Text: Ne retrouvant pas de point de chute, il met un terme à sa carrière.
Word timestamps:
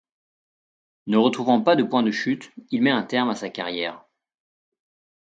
Ne 1.05 1.17
retrouvant 1.17 1.61
pas 1.61 1.75
de 1.75 1.83
point 1.83 2.01
de 2.01 2.09
chute, 2.09 2.51
il 2.71 2.81
met 2.81 2.89
un 2.89 3.03
terme 3.03 3.29
à 3.29 3.35
sa 3.35 3.51
carrière. 3.51 4.03